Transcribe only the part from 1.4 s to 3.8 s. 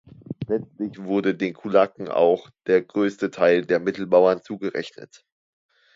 Kulaken auch der größte Teil der